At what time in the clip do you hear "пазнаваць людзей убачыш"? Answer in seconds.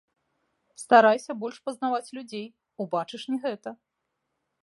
1.67-3.21